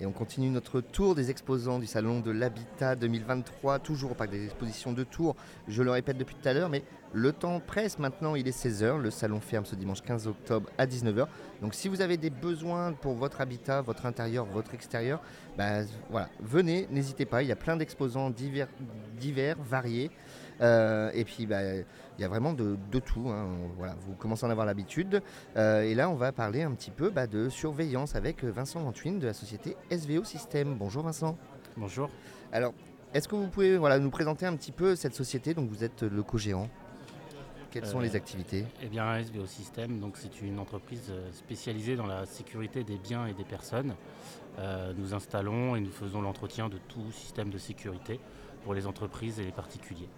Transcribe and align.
Et 0.00 0.06
on 0.06 0.12
continue 0.12 0.50
notre 0.50 0.80
tour 0.80 1.14
des 1.14 1.30
exposants 1.30 1.78
du 1.78 1.86
Salon 1.86 2.18
de 2.18 2.32
l'Habitat 2.32 2.96
2023, 2.96 3.78
toujours 3.78 4.10
au 4.10 4.14
Parc 4.14 4.30
des 4.30 4.44
Expositions 4.44 4.92
de 4.92 5.04
Tours. 5.04 5.36
Je 5.68 5.84
le 5.84 5.92
répète 5.92 6.18
depuis 6.18 6.34
tout 6.34 6.48
à 6.48 6.52
l'heure, 6.52 6.68
mais 6.68 6.82
le 7.12 7.32
temps 7.32 7.60
presse 7.60 8.00
maintenant, 8.00 8.34
il 8.34 8.48
est 8.48 8.58
16h. 8.66 8.98
Le 8.98 9.10
salon 9.12 9.38
ferme 9.38 9.64
ce 9.64 9.76
dimanche 9.76 10.02
15 10.02 10.26
octobre 10.26 10.68
à 10.78 10.86
19h. 10.86 11.28
Donc 11.62 11.74
si 11.74 11.88
vous 11.88 12.00
avez 12.00 12.16
des 12.16 12.30
besoins 12.30 12.92
pour 12.92 13.14
votre 13.14 13.40
habitat, 13.40 13.82
votre 13.82 14.04
intérieur, 14.04 14.46
votre 14.46 14.74
extérieur, 14.74 15.20
bah, 15.56 15.82
venez, 16.40 16.88
n'hésitez 16.90 17.24
pas. 17.24 17.44
Il 17.44 17.48
y 17.48 17.52
a 17.52 17.56
plein 17.56 17.76
d'exposants 17.76 18.30
divers, 18.30 18.68
variés. 19.62 20.10
Euh, 20.60 21.10
et 21.14 21.24
puis, 21.24 21.46
bah, 21.46 21.62
il 21.62 22.20
y 22.20 22.24
a 22.24 22.28
vraiment 22.28 22.52
de, 22.52 22.76
tout. 23.00 23.28
Hein. 23.28 23.48
Voilà, 23.76 23.96
vous 24.06 24.14
commencez 24.14 24.44
à 24.44 24.48
en 24.48 24.50
avoir 24.50 24.66
l'habitude. 24.66 25.22
Euh, 25.56 25.82
et 25.82 25.94
là, 25.94 26.10
on 26.10 26.14
va 26.14 26.32
parler 26.32 26.62
un 26.62 26.72
petit 26.72 26.90
peu 26.90 27.10
bah, 27.10 27.26
de 27.26 27.48
surveillance 27.48 28.14
avec 28.14 28.44
Vincent 28.44 28.80
Ventuine 28.80 29.18
de 29.18 29.26
la 29.26 29.34
société 29.34 29.76
SVO 29.90 30.24
System. 30.24 30.76
Bonjour 30.76 31.02
Vincent. 31.02 31.36
Bonjour. 31.76 32.10
Alors, 32.52 32.72
est-ce 33.12 33.28
que 33.28 33.36
vous 33.36 33.48
pouvez 33.48 33.76
voilà, 33.76 33.98
nous 33.98 34.10
présenter 34.10 34.46
un 34.46 34.56
petit 34.56 34.72
peu 34.72 34.96
cette 34.96 35.14
société 35.14 35.54
Donc, 35.54 35.68
vous 35.68 35.84
êtes 35.84 36.02
le 36.02 36.22
co-gérant? 36.22 36.68
Quelles 37.70 37.86
sont 37.86 37.98
les 37.98 38.14
euh, 38.14 38.18
activités? 38.18 38.64
Eh 38.82 38.86
bien, 38.86 39.20
SVO 39.20 39.46
System, 39.46 39.98
donc 39.98 40.16
c'est 40.16 40.40
une 40.42 40.60
entreprise 40.60 41.12
spécialisée 41.32 41.96
dans 41.96 42.06
la 42.06 42.24
sécurité 42.24 42.84
des 42.84 42.98
biens 42.98 43.26
et 43.26 43.34
des 43.34 43.42
personnes. 43.42 43.96
nous 44.96 45.12
installons 45.12 45.74
et 45.74 45.80
nous 45.80 45.90
faisons 45.90 46.22
l'entretien 46.22 46.68
de 46.68 46.78
tout 46.86 47.10
système 47.10 47.50
de 47.50 47.58
sécurité 47.58 48.20
pour 48.62 48.74
les 48.74 48.86
entreprises 48.86 49.40
et 49.40 49.44
les 49.44 49.50
particuliers. 49.50 50.08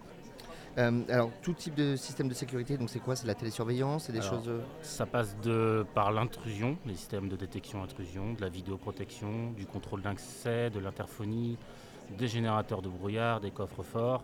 Euh, 0.77 1.01
alors, 1.09 1.31
tout 1.41 1.53
type 1.53 1.73
de 1.75 1.95
système 1.95 2.27
de 2.27 2.33
sécurité, 2.33 2.77
donc 2.77 2.89
c'est 2.89 2.99
quoi? 2.99 3.15
C'est 3.15 3.25
la 3.25 3.33
télésurveillance 3.33 4.05
C'est 4.05 4.13
des 4.13 4.21
choses. 4.21 4.47
Euh? 4.47 4.61
ça 4.81 5.05
passe 5.07 5.35
de, 5.41 5.85
par 5.95 6.11
l'intrusion, 6.11 6.77
les 6.85 6.93
systèmes 6.93 7.29
de 7.29 7.35
détection 7.35 7.81
intrusion, 7.81 8.33
de 8.33 8.41
la 8.41 8.49
vidéoprotection, 8.49 9.51
du 9.51 9.65
contrôle 9.65 10.03
d'accès, 10.03 10.69
de 10.69 10.79
l'interphonie, 10.79 11.57
des 12.15 12.27
générateurs 12.27 12.83
de 12.83 12.89
brouillard, 12.89 13.39
des 13.39 13.51
coffres 13.51 13.83
forts. 13.83 14.23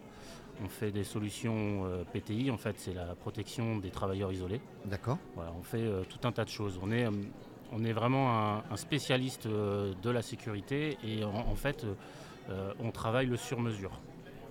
On 0.64 0.70
fait 0.70 0.92
des 0.92 1.04
solutions 1.04 1.86
euh, 1.86 2.04
PTI, 2.14 2.52
en 2.52 2.58
fait, 2.58 2.76
c'est 2.78 2.94
la 2.94 3.16
protection 3.16 3.78
des 3.78 3.90
travailleurs 3.90 4.32
isolés. 4.32 4.62
D'accord. 4.86 5.18
Voilà, 5.34 5.52
on 5.58 5.64
fait 5.64 5.84
tout 6.08 6.28
un 6.28 6.32
tas 6.32 6.44
de 6.44 6.50
choses. 6.50 6.80
On 6.84 6.92
est, 6.92 7.08
on 7.72 7.84
est 7.84 7.94
vraiment 7.94 8.62
un, 8.70 8.78
spécialiste 8.78 9.48
de 9.48 10.10
la 10.12 10.22
sécurité 10.22 11.00
et 11.04 11.24
en 11.24 11.56
fait, 11.56 11.84
on 12.80 12.92
travaille 12.92 13.26
le 13.26 13.38
sur-mesure. 13.38 14.00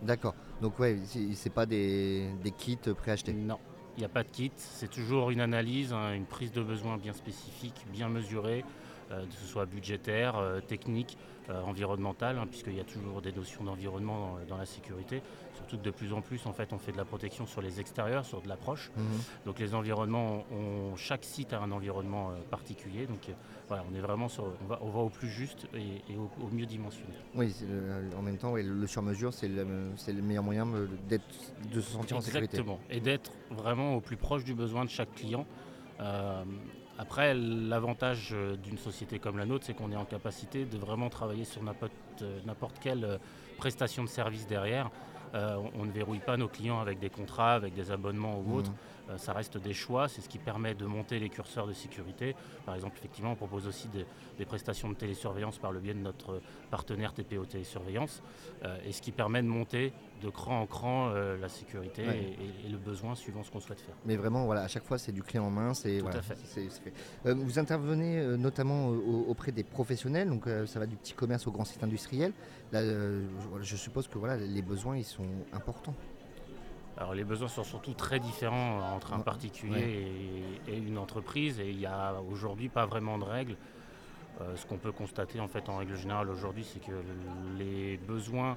D'accord. 0.03 0.35
Donc 0.63 0.79
ouais, 0.79 0.97
c'est 1.35 1.53
pas 1.53 1.67
des, 1.67 2.31
kits 2.57 2.79
préachetés. 2.97 3.33
Non, 3.33 3.59
il 3.97 4.01
n'y 4.01 4.05
a 4.05 4.09
pas 4.09 4.23
de 4.23 4.29
kit. 4.29 4.53
C'est 4.57 4.89
toujours 4.89 5.31
une 5.31 5.41
analyse, 5.41 5.93
hein, 5.93 6.15
une 6.15 6.25
prise 6.25 6.53
de 6.53 6.63
besoin 6.63 6.99
bien 6.99 7.13
spécifique, 7.13 7.85
bien 7.93 8.09
mesurée, 8.09 8.65
que 9.29 9.35
ce 9.35 9.47
soit 9.47 9.67
budgétaire, 9.67 10.37
euh, 10.37 10.61
technique, 10.61 11.17
euh, 11.51 11.61
environnementale, 11.63 12.39
hein, 12.39 12.47
puisqu'il 12.49 12.75
y 12.75 12.81
a 12.81 12.85
toujours 12.85 13.21
des 13.21 13.33
notions 13.33 13.65
d'environnement 13.65 14.39
dans, 14.49 14.57
la 14.57 14.67
sécurité. 14.67 15.23
Surtout 15.55 15.77
que 15.77 15.83
de 15.83 15.91
plus 15.91 16.13
en 16.13 16.21
plus, 16.21 16.47
en 16.47 16.53
fait, 16.53 16.73
on 16.73 16.79
fait 16.79 16.93
de 16.93 16.97
la 16.97 17.05
protection 17.05 17.47
sur 17.47 17.63
les 17.63 17.81
extérieurs, 17.81 18.25
sur 18.25 18.41
de 18.41 18.49
l'approche. 18.49 18.91
Mhm. 18.97 19.05
Donc 19.47 19.59
les 19.59 19.75
environnements, 19.75 20.45
chaque 20.97 21.25
site 21.25 21.53
a 21.53 21.61
un 21.61 21.73
environnement 21.73 22.31
particulier. 22.51 23.07
Donc 23.07 23.29
on 23.71 23.95
est 23.95 24.01
vraiment 24.01 24.29
sur, 24.29 24.53
on 24.81 24.89
va, 24.91 25.03
au 25.03 25.09
plus 25.09 25.29
juste 25.29 25.67
et, 25.75 26.17
au, 26.17 26.49
mieux 26.53 26.67
dimensionné. 26.67 27.13
Oui, 27.35 27.55
en 28.17 28.23
même 28.23 28.39
temps, 28.39 28.55
le, 28.55 28.87
sur-mesure, 28.87 29.33
c'est 29.33 29.49
le, 29.49 30.23
meilleur 30.23 30.45
moyen 30.45 30.67
de 30.67 31.81
se 31.81 31.81
sentir 31.81 32.17
en 32.17 32.21
sécurité. 32.21 32.59
Exactement, 32.59 32.81
et 32.91 33.01
d'être 33.01 33.33
vraiment 33.51 33.97
au 33.97 34.01
plus 34.01 34.17
proche 34.17 34.45
du 34.45 34.55
besoin 34.55 34.85
de 34.85 34.91
chaque 34.91 35.15
client. 35.15 35.47
Euh, 36.01 36.45
après, 37.03 37.35
l'avantage 37.35 38.31
euh, 38.33 38.57
d'une 38.57 38.79
société 38.79 39.19
comme 39.19 39.37
la 39.37 39.45
nôtre, 39.45 39.65
c'est 39.67 39.75
qu'on 39.75 39.91
est 39.91 39.97
en 39.97 40.05
capacité 40.05 40.65
de 40.65 40.79
vraiment 40.79 41.11
travailler 41.11 41.45
sur 41.45 41.61
n'importe 41.61 41.93
euh, 42.23 42.67
quelle 42.81 43.19
prestation 43.59 44.05
de 44.05 44.09
service 44.09 44.47
derrière. 44.47 44.89
on, 45.35 45.85
ne 45.85 45.91
verrouille 45.91 46.21
pas 46.21 46.37
nos 46.37 46.47
clients 46.47 46.81
avec 46.81 47.01
des 47.01 47.11
contrats, 47.11 47.55
avec 47.55 47.75
des 47.75 47.91
abonnements 47.91 48.39
ou 48.39 48.43
mmh. 48.43 48.55
autres. 48.55 48.73
Euh, 49.13 49.19
ça 49.19 49.33
reste 49.33 49.59
des 49.59 49.73
choix, 49.73 50.09
c'est 50.09 50.21
ce 50.21 50.29
qui 50.29 50.39
permet 50.39 50.75
de 50.75 50.87
monter 50.87 51.19
les 51.19 51.29
curseurs 51.29 51.67
de 51.67 51.73
sécurité. 51.73 52.35
Par 52.65 52.75
exemple, 52.75 52.97
effectivement, 52.99 53.33
on 53.33 53.37
propose 53.37 53.67
aussi 53.67 53.89
des, 53.89 54.07
prestations 54.45 54.91
de 54.91 54.95
télésurveillance 54.95 55.59
par 55.59 55.71
le 55.71 55.79
biais 55.79 55.95
de 55.95 56.01
notre 56.01 56.41
partenaire 56.69 57.15
TPO 57.15 57.45
Télésurveillance, 57.45 58.23
euh, 58.65 58.77
et 58.85 58.91
ce 58.91 59.01
qui 59.01 59.13
permet 59.13 59.41
de 59.41 59.47
monter 59.47 59.93
de 60.21 60.29
cran 60.31 60.61
en 60.61 60.67
cran 60.67 61.11
euh, 61.11 61.39
la 61.39 61.49
sécurité 61.49 62.03
et, 62.03 62.69
le 62.69 62.77
besoin 62.77 63.15
suivant 63.15 63.45
ce 63.45 63.51
qu'on 63.51 63.61
souhaite 63.61 63.81
faire. 63.81 63.95
Mais 64.05 64.17
vraiment, 64.17 64.47
voilà, 64.47 64.63
à 64.63 64.69
chaque 64.69 64.85
fois, 64.85 64.99
c'est 64.99 65.13
du 65.13 65.23
clé 65.23 65.39
en 65.39 65.51
main. 65.51 65.75
C'est, 65.75 65.99
Tout 65.99 66.09
à 66.09 66.23
fait. 66.23 66.37
vous 67.25 67.59
intervenez 67.59 68.37
notamment 68.37 68.89
auprès 68.89 69.53
des 69.53 69.63
professionnels, 69.63 70.29
donc 70.29 70.47
ça 70.67 70.79
va 70.81 70.87
du 70.87 70.97
petit 70.97 71.13
commerce 71.13 71.47
au 71.47 71.53
grand 71.53 71.65
site 71.65 71.85
industriel. 71.85 72.33
Là, 72.73 72.83
je 73.61 73.77
suppose 73.77 74.09
que 74.09 74.19
voilà, 74.19 74.37
les 74.37 74.63
besoins, 74.63 74.97
ils 74.97 75.05
sont 75.05 75.29
importants. 75.53 75.95
Alors 77.03 77.15
les 77.15 77.25
besoins 77.25 77.49
sont 77.49 77.65
surtout 77.65 77.95
très 77.95 78.21
différents 78.21 78.95
entre 78.95 79.13
un 79.13 79.19
particulier 79.19 80.07
et, 80.69 80.79
une 80.79 80.99
entreprise 80.99 81.59
et 81.59 81.69
il 81.69 81.79
n'y 81.79 81.87
a 81.87 82.15
aujourd'hui 82.31 82.69
pas 82.69 82.87
vraiment 82.87 83.19
de 83.19 83.25
règles. 83.25 83.57
Euh, 84.41 84.57
ce 84.57 84.65
qu'on 84.67 84.77
peut 84.77 84.93
constater 84.93 85.41
en 85.41 85.49
fait 85.49 85.69
en 85.69 85.79
règle 85.79 85.97
générale 85.97 86.31
aujourd'hui, 86.31 86.65
c'est 86.65 86.79
que 86.79 86.93
les 87.59 87.97
besoins 87.97 88.57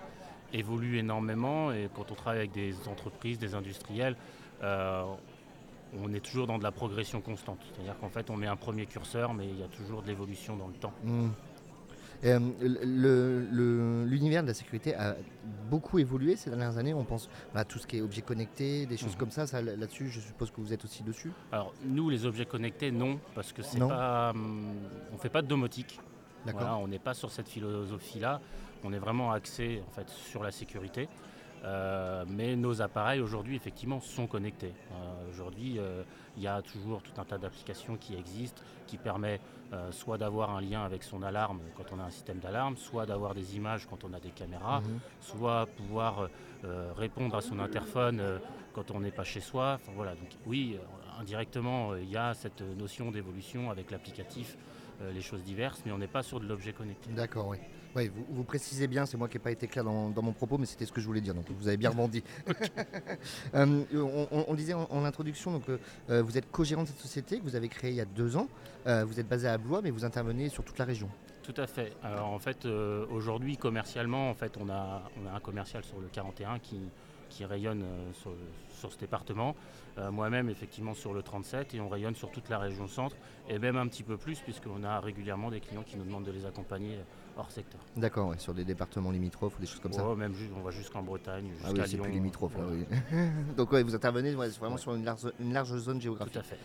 évoluent 0.54 1.00
énormément 1.00 1.72
et 1.72 1.90
quand 1.96 2.12
on 2.12 2.14
travaille 2.14 2.42
avec 2.42 2.52
des 2.52 2.76
entreprises, 2.88 3.40
des 3.40 3.56
industriels, 3.56 4.16
euh, 4.62 5.06
on 6.00 6.14
est 6.14 6.24
toujours 6.24 6.46
dans 6.46 6.60
de 6.60 6.64
la 6.64 6.72
progression 6.72 7.22
constante. 7.22 7.58
C'est-à-dire 7.74 7.98
qu'en 7.98 8.10
fait 8.10 8.30
on 8.30 8.38
met 8.38 8.46
un 8.46 8.58
premier 8.58 8.86
curseur 8.86 9.34
mais 9.34 9.48
il 9.48 9.60
y 9.60 9.64
a 9.64 9.68
toujours 9.70 10.04
de 10.04 10.08
l'évolution 10.08 10.56
dans 10.56 10.68
le 10.68 10.76
temps. 10.76 10.94
Mmh. 11.04 11.30
Euh, 12.26 14.06
l'univers 14.06 14.42
de 14.42 14.48
la 14.48 14.54
sécurité 14.54 14.96
a 14.96 15.16
beaucoup 15.70 16.00
évolué 16.00 16.36
ces 16.36 16.50
dernières 16.50 16.78
années. 16.78 16.94
On 16.94 17.04
pense 17.04 17.30
à 17.54 17.66
tout 17.66 17.80
ce 17.80 17.88
qui 17.88 17.98
est 17.98 18.02
objets 18.02 18.22
connectés, 18.22 18.86
des 18.86 18.98
choses 18.98 19.14
mhm. 19.14 19.18
comme 19.18 19.32
ça. 19.32 19.48
ça 19.48 19.62
Là-dessus, 19.62 20.10
je 20.10 20.20
suppose 20.20 20.52
que 20.52 20.60
vous 20.62 20.74
êtes 20.74 20.84
aussi 20.84 21.04
dessus. 21.04 21.32
Alors 21.52 21.74
nous, 21.86 22.10
les 22.10 22.26
objets 22.26 22.46
connectés, 22.46 22.92
non, 22.92 23.20
parce 23.36 23.54
que 23.54 23.62
c'est 23.62 23.80
pas, 23.80 24.32
hum, 24.32 24.74
on 25.14 25.18
fait 25.18 25.30
pas 25.30 25.42
de 25.42 25.48
domotique. 25.48 26.00
on 26.46 26.88
n'est 26.88 27.00
pas 27.00 27.14
sur 27.14 27.32
cette 27.32 27.50
philosophie-là. 27.50 28.42
On 28.84 28.94
est 28.94 29.00
vraiment 29.00 29.32
axé 29.32 29.82
en 29.88 29.92
fait 29.92 30.10
sur 30.10 30.44
la 30.44 30.52
sécurité. 30.52 31.08
Euh, 31.66 32.26
mais 32.28 32.56
nos 32.56 32.82
appareils 32.82 33.20
aujourd'hui 33.20 33.56
effectivement 33.56 34.00
sont 34.00 34.28
connectés. 34.28 34.74
Euh, 34.92 35.30
aujourd'hui, 35.32 35.80
il 36.38 36.44
y 36.44 36.48
a 36.48 36.62
toujours 36.62 37.02
tout 37.02 37.20
un 37.20 37.26
tas 37.26 37.38
d'applications 37.38 37.98
qui 37.98 38.16
existent, 38.16 38.62
qui 38.88 38.98
permettent 38.98 39.42
euh, 39.74 39.92
soit 39.92 40.20
d'avoir 40.20 40.52
un 40.52 40.62
lien 40.62 40.86
avec 40.86 41.04
son 41.04 41.24
alarme 41.24 41.60
quand 41.76 41.86
on 41.92 42.00
a 42.00 42.04
un 42.04 42.12
système 42.12 42.38
d'alarme, 42.38 42.78
soit 42.78 43.08
d'avoir 43.08 43.34
des 43.34 43.56
images 43.56 43.88
quand 43.90 44.04
on 44.04 44.14
a 44.14 44.20
des 44.20 44.30
caméras, 44.30 44.82
mhm. 44.82 45.00
soit 45.22 45.66
pouvoir 45.78 46.30
euh, 46.64 46.92
répondre 46.96 47.36
à 47.36 47.42
son 47.42 47.58
interphone 47.58 48.20
euh, 48.20 48.38
quand 48.74 48.92
on 48.92 49.00
n'est 49.00 49.12
pas 49.12 49.24
chez 49.24 49.42
soi. 49.42 49.80
voilà, 49.96 50.12
donc 50.12 50.30
oui, 50.46 50.78
indirectement, 51.20 51.96
il 51.96 52.10
y 52.10 52.18
a 52.18 52.36
cette 52.36 52.62
notion 52.62 53.10
d'évolution 53.10 53.72
avec 53.72 53.90
l'applicatif, 53.90 54.56
les 55.14 55.22
choses 55.22 55.44
diverses, 55.44 55.82
mais 55.86 55.92
on 55.92 55.98
n'est 55.98 56.08
pas 56.08 56.24
sur 56.24 56.40
de 56.40 56.48
l'objet 56.48 56.74
connecté. 56.74 57.10
D'accord, 57.12 57.48
oui. 57.48 57.58
Oui, 57.96 58.12
vous, 58.30 58.44
précisez 58.44 58.88
bien, 58.88 59.06
c'est 59.06 59.16
moi 59.16 59.30
qui 59.30 59.38
n'ai 59.38 59.44
pas 59.44 59.52
été 59.52 59.68
clair 59.68 59.86
dans, 59.86 60.22
mon 60.22 60.34
propos, 60.34 60.58
mais 60.58 60.66
c'était 60.66 60.86
ce 60.86 60.92
que 60.92 61.00
je 61.00 61.06
voulais 61.06 61.22
dire, 61.22 61.34
donc 61.34 61.46
vous 61.50 61.68
avez 61.70 61.78
bien 61.78 61.90
rebondi. 61.90 62.24
Euh, 63.54 63.84
on, 64.32 64.54
disait 64.54 64.74
en, 64.74 65.06
introduction, 65.06 65.52
donc, 65.52 65.70
euh, 65.70 65.78
euh, 66.10 66.22
vous 66.22 66.38
êtes 66.38 66.52
co-gérant 66.52 66.84
de 66.84 66.88
cette 66.88 67.00
société 67.00 67.38
que 67.40 67.44
vous 67.44 67.56
avez 67.56 67.70
créée 67.70 67.92
il 67.92 67.96
y 67.96 68.02
a 68.02 68.06
deux 68.06 68.36
ans. 68.36 68.48
vous 68.86 69.20
êtes 69.20 69.28
basé 69.28 69.48
à 69.48 69.58
Blois, 69.58 69.82
mais 69.82 69.92
vous 69.92 70.04
intervenez 70.04 70.50
sur 70.50 70.64
toute 70.64 70.78
la 70.78 70.86
région. 70.86 71.10
Tout 71.44 71.54
à 71.58 71.68
fait. 71.68 71.94
Alors 72.04 72.30
en 72.30 72.40
fait, 72.40 72.66
aujourd'hui, 72.66 73.56
commercialement, 73.58 74.30
en 74.30 74.34
fait, 74.34 74.58
on 74.58 74.70
a, 74.70 75.04
on 75.22 75.28
a 75.28 75.36
un 75.36 75.40
commercial 75.40 75.84
sur 75.84 76.00
le 76.00 76.08
41 76.08 76.60
qui, 76.60 76.80
qui 77.30 77.46
rayonne 77.46 77.84
sur, 78.14 78.32
sur 78.78 78.92
ce 78.92 78.98
département. 78.98 79.56
Moi-même, 80.12 80.50
effectivement, 80.50 80.94
sur 80.94 81.14
le 81.14 81.24
37 81.24 81.74
et 81.74 81.80
on 81.80 81.88
rayonne 81.88 82.16
sur 82.16 82.30
toute 82.30 82.50
la 82.50 82.60
région 82.60 82.88
centre 82.88 83.16
et 83.50 83.60
même 83.60 83.78
un 83.78 83.88
petit 83.88 84.04
peu 84.04 84.18
plus, 84.18 84.40
puisqu'on 84.40 84.84
a 84.84 85.00
régulièrement 85.00 85.50
des 85.50 85.62
clients 85.62 85.84
qui 85.84 85.96
nous 85.96 86.04
demandent 86.04 86.26
de 86.26 86.32
les 86.32 86.46
accompagner 86.46 87.00
hors 87.38 87.52
secteur. 87.52 87.80
D'accord, 87.96 88.34
sur 88.38 88.54
des 88.54 88.66
départements 88.66 89.12
limitrophes 89.12 89.58
ou 89.58 89.62
des 89.62 89.68
choses 89.68 89.80
comme 89.80 89.94
ça 89.94 90.04
même 90.16 90.34
on 90.58 90.62
va 90.62 90.72
jusqu'en 90.72 91.02
Bretagne, 91.02 91.50
jusqu'à 91.52 91.68
ah 91.70 91.72
oui, 91.74 91.82
c'est 91.86 91.98
plus 91.98 92.12
limitrophe 92.12 92.58
là, 92.58 92.64
oui. 92.70 92.86
Donc 93.58 93.72
ouais, 93.72 93.84
vous 93.84 93.96
intervenez 93.96 94.34
vraiment 94.34 94.78
sur 94.78 94.94
une 94.96 95.06
large, 95.06 95.32
une 95.40 95.54
large, 95.54 95.76
zone 95.78 96.02
géographique. 96.02 96.34
Tout 96.34 96.40
à 96.40 96.44
fait. 96.44 96.60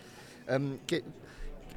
Euh, 0.50 0.76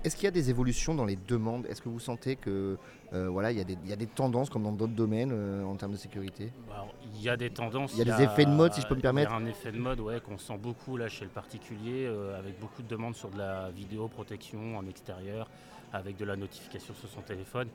est-ce 0.04 0.16
qu'il 0.16 0.26
y 0.26 0.28
a 0.28 0.32
des 0.32 0.50
évolutions 0.50 0.96
dans 0.96 1.06
les 1.06 1.16
demandes? 1.16 1.66
Est-ce 1.68 1.82
que 1.82 1.90
vous 1.90 2.00
sentez 2.00 2.36
que 2.36 2.78
euh, 3.14 3.30
voilà, 3.30 3.52
il 3.52 3.58
y, 3.58 3.90
y, 3.90 3.94
a 3.94 3.96
des 3.96 4.08
tendances 4.08 4.50
comme 4.50 4.64
dans 4.64 4.72
d'autres 4.72 4.94
domaines 4.94 5.32
euh, 5.32 5.64
en 5.64 5.76
termes 5.76 5.94
de 5.94 5.98
sécurité? 5.98 6.52
Bah, 6.68 6.86
Il 7.16 7.22
y 7.22 7.30
a 7.30 7.38
des 7.38 7.50
tendances. 7.50 7.94
Il 7.94 8.06
y 8.06 8.10
a 8.10 8.18
des 8.18 8.24
effets 8.24 8.46
de 8.46 8.52
mode, 8.52 8.74
si 8.74 8.82
je 8.82 8.88
peux 8.88 8.96
me 8.96 9.02
permettre. 9.02 9.32
Il 9.32 9.40
y 9.40 9.44
a 9.44 9.46
un 9.46 9.50
effet 9.50 9.72
de 9.72 9.80
mode, 9.80 10.00
ouais, 10.00 10.20
qu'on 10.20 10.38
sent 10.38 10.58
beaucoup 10.58 10.98
là 10.98 11.08
chez 11.10 11.26
le 11.26 11.32
particulier, 11.32 12.08
avec 12.38 12.60
beaucoup 12.60 12.82
de 12.82 12.88
demandes 12.88 13.16
sur 13.16 13.30
de 13.30 13.38
la 13.38 13.70
vidéo 13.72 14.08
protection 14.08 14.78
en 14.78 14.86
extérieur, 14.88 15.50
avec 15.92 16.18
de 16.18 16.26
la 16.26 16.36
notification 16.36 16.94
sur 16.94 17.10
son 17.10 17.22
téléphone. 17.22 17.68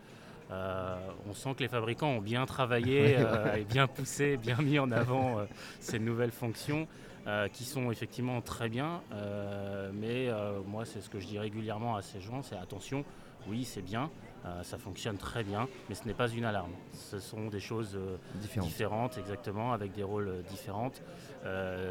Euh, 0.51 0.97
on 1.29 1.35
sent 1.35 1.55
que 1.57 1.63
les 1.63 1.69
fabricants 1.69 2.09
ont 2.09 2.21
bien 2.21 2.47
travaillé 2.47 3.17
euh, 3.19 3.57
et 3.57 3.65
bien 3.65 3.87
poussé, 3.87 4.37
bien 4.37 4.57
mis 4.59 4.79
en 4.79 4.91
avant 4.91 5.39
euh, 5.39 5.45
ces 5.81 5.99
nouvelles 5.99 6.33
fonctions. 6.33 6.87
qui 7.53 7.65
sont 7.65 7.93
effectivement 7.93 8.41
très 8.41 8.71
bien. 8.71 9.03
mais 9.93 10.18
moi, 10.79 10.85
c'est 10.85 11.01
ce 11.01 11.11
que 11.11 11.19
je 11.19 11.27
dis 11.27 11.41
régulièrement 11.41 11.97
à 11.97 12.03
ces 12.03 12.21
gens, 12.21 12.41
c'est 12.45 12.55
attention, 12.55 13.05
oui, 13.49 13.65
c'est 13.65 13.83
bien, 13.83 14.13
ça 14.63 14.79
fonctionne 14.79 15.17
très 15.17 15.43
bien, 15.43 15.67
mais 15.89 15.97
ce 15.97 16.05
n'est 16.05 16.15
pas 16.15 16.29
une 16.29 16.45
alarme. 16.45 16.71
Ce 16.93 17.19
sont 17.19 17.49
des 17.49 17.59
choses 17.59 17.99
différentes. 18.37 19.19
exactement, 19.19 19.73
avec 19.73 19.91
des 19.93 20.05
rôles 20.05 20.45
différents, 20.49 20.93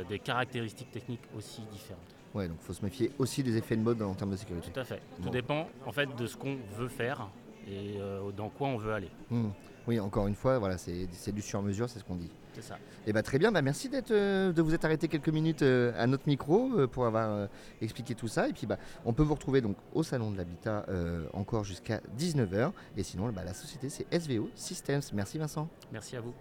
des 0.08 0.20
caractéristiques 0.20 0.90
techniques 0.90 1.20
aussi 1.38 1.64
différentes. 1.70 2.16
Ouais, 2.34 2.48
donc 2.48 2.60
il 2.62 2.66
faut 2.66 2.72
se 2.72 2.86
méfier 2.86 3.12
aussi 3.20 3.44
des 3.44 3.58
effets 3.58 3.76
de 3.76 3.82
mode 3.82 4.02
en 4.02 4.14
termes 4.14 4.32
de 4.32 4.38
sécurité. 4.38 4.72
Tout 4.72 4.80
à 4.80 4.86
fait. 4.86 5.02
Tout 5.22 5.32
dépend 5.32 5.68
en 5.86 5.92
fait 5.92 6.08
de 6.16 6.26
ce 6.26 6.38
qu'on 6.38 6.56
veut 6.78 6.88
faire 6.88 7.28
et 7.68 7.98
dans 8.36 8.50
quoi 8.50 8.68
on 8.68 8.78
veut 8.78 8.94
aller. 8.94 9.10
Mmh. 9.30 9.50
Oui, 9.88 10.00
encore 10.02 10.28
une 10.28 10.36
fois, 10.36 10.60
voilà, 10.60 10.78
c'est 10.78 11.32
du 11.32 11.42
sur-mesure, 11.42 11.90
c'est 11.90 12.00
ce 12.00 12.04
qu'on 12.04 12.16
dit. 12.16 12.30
C'est 12.54 12.62
ça. 12.62 12.76
Et 12.76 13.12
eh 13.12 13.14
ben, 13.14 13.22
très 13.22 13.40
bien, 13.40 13.52
bah, 13.52 13.62
merci 13.62 13.90
euh, 14.12 14.52
de 14.52 14.62
vous 14.62 14.74
être 14.74 14.84
arrêté 14.84 15.08
quelques 15.08 15.30
minutes 15.30 15.62
euh, 15.62 15.94
à 15.96 16.08
notre 16.08 16.28
micro 16.28 16.72
euh, 16.76 16.88
pour 16.88 17.06
avoir 17.06 17.48
expliqué 17.82 18.16
tout 18.16 18.28
ça. 18.28 18.50
Et 18.50 18.54
puis 18.54 18.68
bah, 18.68 18.78
on 19.06 19.14
peut 19.14 19.24
vous 19.24 19.36
retrouver 19.36 19.62
donc 19.62 19.78
au 19.94 20.04
Salon 20.04 20.32
de 20.32 20.38
l'Habitat 20.38 20.86
encore 21.34 21.64
jusqu'à 21.64 22.02
19h. 22.18 22.72
Et 22.98 23.04
sinon, 23.04 23.30
bah, 23.30 23.44
la 23.46 23.54
société 23.54 23.90
c'est 23.90 24.06
SVO 24.12 24.50
Systems. 24.56 25.02
Merci 25.14 25.38
Vincent. 25.38 25.70
Merci 25.92 26.18
à 26.18 26.22
vous. 26.22 26.34